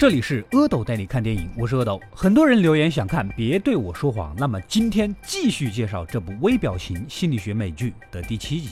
[0.00, 2.00] 这里是阿斗带你看电影，我是阿斗。
[2.10, 4.34] 很多人留言想看，别对我说谎。
[4.38, 8.70] 那么今天继续介绍这部微表情心理学美剧的第七集。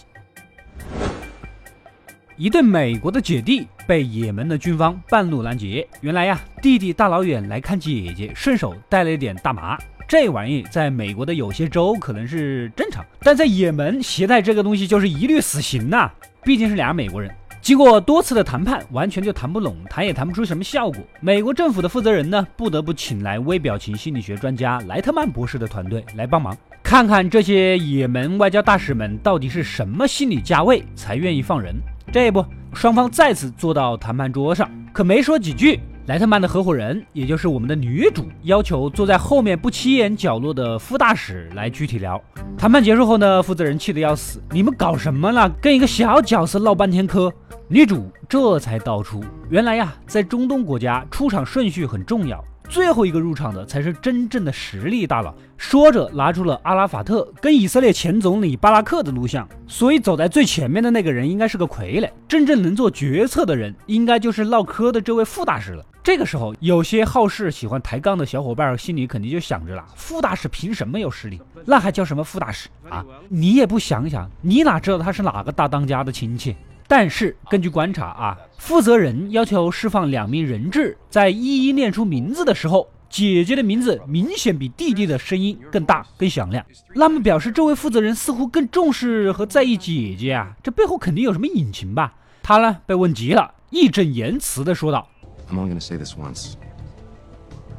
[2.38, 5.86] 一对美国的姐弟被也门的军方半路拦截。
[6.00, 9.76] 原来呀，弟弟大老远来看姐姐，顺手带了一点大麻。
[10.08, 16.10] 这玩意在美国的有些州可能是正常，但在也门携带这个东西就是一律死刑呐！
[16.42, 17.30] 毕竟是俩美国人。
[17.60, 21.00] 经过多次的谈判，完全就谈不拢，谈也谈不出什么效果。
[21.20, 31.74] 美国政府的负责人呢，不得不请来微表情心理学专家莱特曼博士的团队来帮忙，看看这些也门外交大使们到底是什么心理价位才愿意放人。
[32.10, 35.78] 这不，双方再次坐到谈判桌上，可没说几句。
[36.06, 42.18] 莱特曼的合伙人，也就是我们的女主，要求坐在后面不起眼角落的副大使来具体聊。
[42.56, 45.50] 谈判结束后呢，负责人气得要死：“你们搞什么了？
[45.60, 47.30] 跟一个小角色唠半天嗑。”
[47.70, 55.34] 女主这才道出，原来呀，在中东国家，出场顺序很重要，最后一个入场的才是真正的实力大佬。
[55.58, 59.46] 说着，拿出了阿拉法特跟以色列前总理巴拉克的录像。
[59.66, 65.84] 所以走在最前面的那个人应该是个傀儡，真正能做决策的人，应该就是唠嗑的这位副大使了。
[66.02, 71.38] 这个时候，有些好事、喜欢抬杠的小伙伴心里肯定就想着了：副大使凭什么有实力？
[71.66, 73.04] 那还叫什么副大使啊？
[73.28, 76.56] 你也不想想，你哪知道他是哪个大当家的亲戚？
[76.88, 86.64] 但是根据观察啊，负责人要求释放两名人质，在一一念出名字的时候，姐姐的名字明显比弟弟的声音更大、更响亮。
[86.94, 92.14] 那么表示这位负责人似乎更重视和在意姐姐啊，这背后肯定有什么隐情吧？
[92.42, 95.06] 他呢被问急了，义正言辞地说道
[95.50, 96.54] ：“I'm only going to say this once.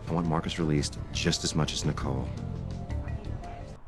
[0.08, 2.26] I want Marcus released just as much as Nicole.”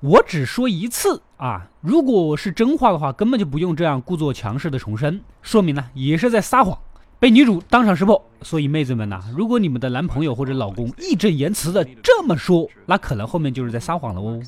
[0.01, 1.69] 我只说一次啊！
[1.79, 6.75] 如果是真话的话，根本就不用这样故作强势的重申，说明呢也是在撒谎，
[7.19, 8.19] 被女主当场识破。
[8.41, 14.41] 所以妹子们呐，如果你们的男朋友或者老公义正言辞的这么说，那可能后面就是在撒谎了哦。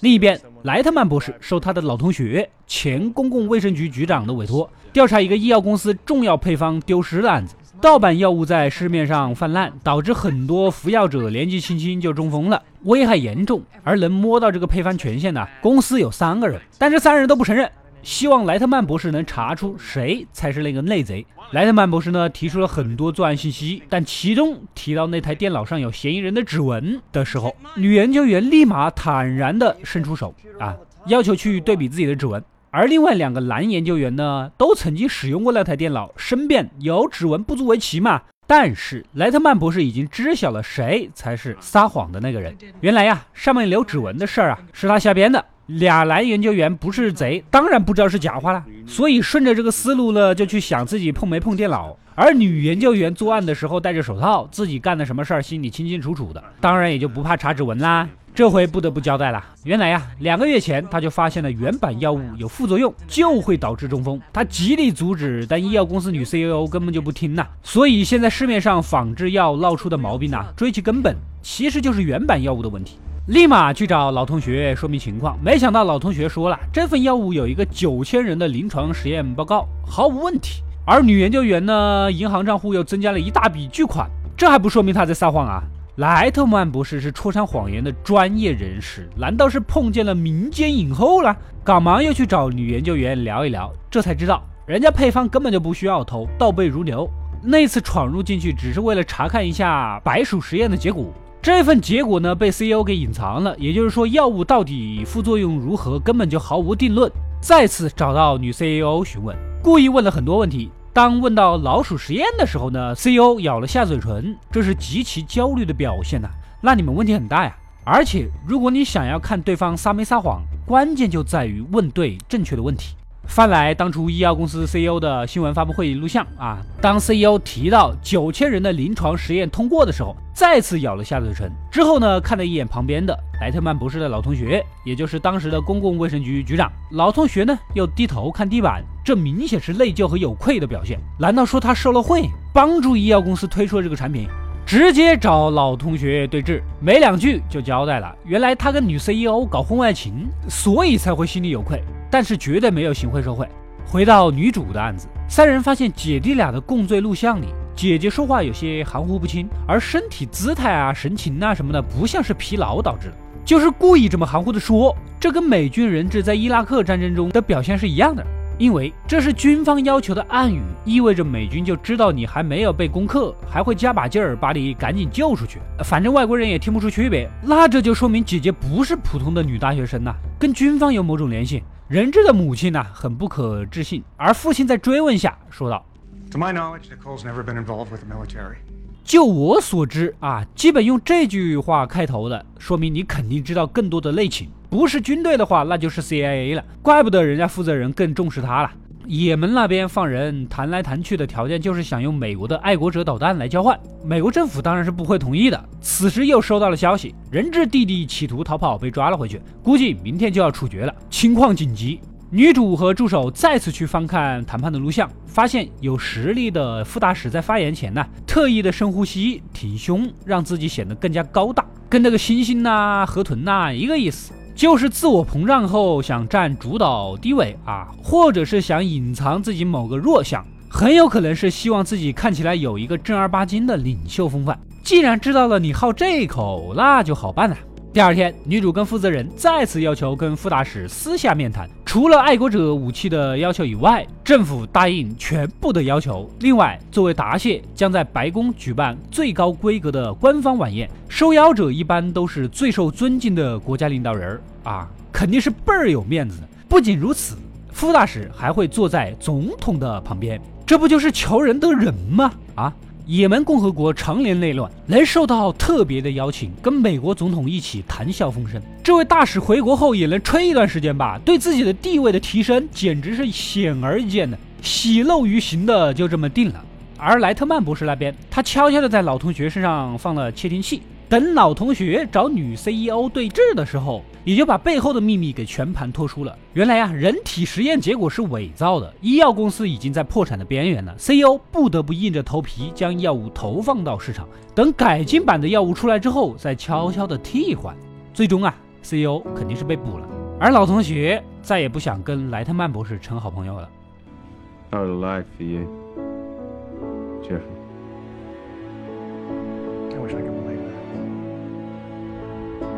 [0.00, 7.54] 另一边，莱特曼博士受他的老同学前公共卫生局局长的委托，调查一个医药公司重要配方丢失的案子。
[7.80, 13.62] 盗版药物在市面上泛滥，导致很多服药者年纪轻轻就中风了，危害严重。
[13.84, 17.70] 而能摸到这个配方权限的公司有三个人，但这三人都不承认。
[18.02, 21.24] 希望莱特曼博士能查出谁才是那个内贼。
[21.52, 32.42] 莱特曼博士呢提出了很多作案信息，但其中提到那台电脑上有嫌疑人的指纹的时候，女研究员立马坦然地伸出手啊，要求去对比自己的指纹。
[32.70, 38.22] 而另外两个男研究员呢，都曾经使用过那台电脑，申辩有指纹不足为奇嘛。
[38.46, 42.56] 但是莱特曼博士已经知晓了谁才是撒谎的那个人。
[42.80, 45.44] 原来呀，上面留指纹的事儿啊，是他瞎编的。
[45.66, 48.64] 俩男研究员不是贼，当然不知道是假话了。
[48.86, 51.94] 所以顺着这个思路呢，就去想自己碰没碰电脑。
[52.14, 58.08] 而女研究员作案的时候戴着手套，自己干的什么事儿心里清清楚楚的，当然也就不怕查指纹啦。
[58.38, 59.44] 这回不得不交代了。
[59.64, 64.20] 原来呀，两个月前他就发现了原版药物有副作用，就会导致中风。
[64.32, 67.44] 他极力阻止，但医药公司女 CEO 根本就不听呐。
[67.64, 73.00] 所以现在市面上仿制药闹出的毛病呢，追其根本，其实就是原版药物的问题。
[73.26, 80.62] 立马去找老同学说明情况，没想到老同学说了，这份药物有一个九千人的临床实验报告，毫无问题。
[80.86, 85.60] 而女研究员呢，银行账户又增加了一大笔巨款，这还不说明她在撒谎啊？
[85.98, 91.36] 莱特曼博士是戳穿谎言的专业人士，难道是碰见了民间影后了？
[91.64, 97.10] 赶忙又去找女研究员聊一聊，这才知道人家配方根本就不需要偷，倒背如流。
[97.42, 107.10] 那次闯入进去只是为了查看一下白鼠实验的结果，这份结果呢被 CEO 给隐藏了，也就是说药物到底副作用如何根本就毫无定论。
[107.40, 110.70] 再次找到女 CEO 询问，故意问了很多问题。
[110.98, 116.28] 当问到老鼠实验的时候呢，CEO 咬了下嘴唇，这是极其焦虑的表现呐。
[116.60, 117.56] 那你们问题很大呀。
[117.84, 122.96] 而且如果你想要看对方撒没撒谎，关键就在于问对正确的问题。
[123.28, 131.48] 翻来当初医药公司 CEO 的新闻发布会录像啊，当 CEO 提到九千人的临床实验通过的时候，再次咬了下嘴唇。
[131.70, 136.72] 之后呢，看了一眼旁边的莱特曼博士的老同学，也就是当时的公共卫生局局长。
[136.92, 140.98] 老同学呢，又低头看地板，这明显是内疚和有愧的表现。
[141.18, 144.26] 难道说他受了贿，帮助医药公司推出了这个产品？
[144.66, 148.12] 直接找老同学对质，没两句就交代了。
[148.24, 151.82] 原来他跟女 CEO 搞婚外情，所以才会心里有愧。
[152.10, 153.46] 但是绝对没有行贿受贿。
[153.86, 163.14] 回到女主的案子，三人发现姐弟俩的供罪录像里，姐姐说话有些含糊不清，而身体姿态啊、神情啊什么的，不像是疲劳导致的，
[163.44, 164.94] 就是故意这么含糊的说。
[165.18, 168.24] 这跟美军人质在伊拉克战争中的表现是一样的。
[168.58, 175.60] 因为这是军方要求的暗语，意味着美军就知道你还没有被攻克，还会加把劲儿把你赶紧救出去。
[175.84, 181.62] 反正外国人也听不出区别，那这就说明姐姐不是普通的女大学生呐，跟军方有某种联系。
[181.88, 185.86] 人质的母亲呢，很不可置信，而父亲在追问下说道
[186.30, 188.56] ：“To my knowledge, Nicole's never been involved with the military.”
[189.02, 194.50] 就我所知啊，基本用这句话开头的，说明你肯定知道更多的内情。
[194.68, 196.62] 不是军队的话，那就是 CIA 了。
[196.82, 198.70] 怪不得人家负责人更重视他了。
[199.08, 205.64] 也门那边放人谈来谈去的条件就是想用美国的爱国者导弹来交换，美国政府当然是不会同意的。
[205.80, 211.98] 此时又收到了消息，人质弟弟企图逃跑被抓了回去，估计明天就要处决了，情况紧急。
[212.30, 234.58] 女主和助手再次去翻看谈判的录像，发现有实力的副大使在发言前呢，特意的深呼吸、挺胸，让自己显得更加高大，跟那个猩猩呐、河豚呐一个意思，就是自我膨胀后想占主导地位啊，或者是想隐藏自己某个弱项，很有可能是希望自己看起来有一个正儿八经的领袖风范。
[234.82, 237.56] 既然知道了你好这口，那就好办了。
[237.92, 246.28] 第二天，女主跟负责人再次要求跟副大使私下面谈，除了爱国者武器的要求以外，政府答应全部的要求。
[246.40, 256.42] 另外，作为答谢，将在白宫举办最高规格的官方晚宴，受邀者一般都是最受尊敬的国家领导人儿啊，肯定是倍儿有面子。
[256.68, 257.36] 不仅如此，
[257.72, 262.30] 副大使还会坐在总统的旁边，这不就是求人得人吗？
[262.54, 262.70] 啊！
[263.08, 268.60] 也门共和国常年内乱，能受到特别的邀请，跟美国总统一起谈笑风生。
[268.84, 271.18] 这位大使回国后也能吹一段时间吧？
[271.24, 276.62] 对自己的地位的提升，简直是显而易见的，喜漏于形的就这么定了。
[276.98, 280.82] 而莱特曼博士那边，他悄悄的在老同学身上放了窃听器。
[281.08, 286.36] 等老同学找女 CEO 对峙的时候，也就把背后的秘密给全盘托出了。
[286.52, 290.94] 原来啊，人体实验结果是伪造的，医药公司已经在破产的边缘了。
[290.98, 297.74] CEO 不得不硬着头皮将药物投放到市场，等改进版的药物出来之后，再悄悄的替换。
[298.12, 300.06] 最终啊，CEO 肯定是被捕了，
[300.38, 303.70] 而老同学再也不想跟莱特曼博士成好朋友了。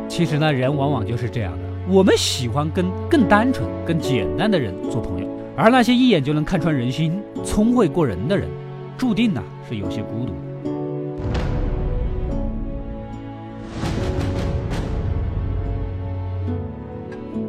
[0.07, 1.59] 其实呢，人往往就是这样的。
[1.89, 8.47] 我们喜欢跟更单纯、更简单的人做朋友，而那些一眼就能看穿人心、聪慧过人的人，
[8.97, 10.33] 注定呢是有些孤独。